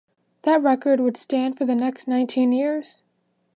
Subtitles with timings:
[0.41, 3.03] That record would stand for the next nineteen years.